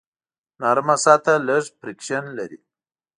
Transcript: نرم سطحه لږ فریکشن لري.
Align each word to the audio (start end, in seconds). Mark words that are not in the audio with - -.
نرم 0.61 0.87
سطحه 1.03 1.35
لږ 1.47 1.65
فریکشن 1.79 2.23
لري. 2.37 2.59